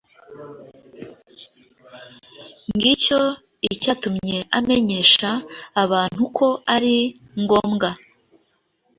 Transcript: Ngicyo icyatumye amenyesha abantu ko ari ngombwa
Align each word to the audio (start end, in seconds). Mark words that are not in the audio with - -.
Ngicyo 2.75 3.19
icyatumye 3.73 4.37
amenyesha 4.57 5.29
abantu 5.83 6.21
ko 6.37 6.47
ari 6.75 6.95
ngombwa 7.41 7.89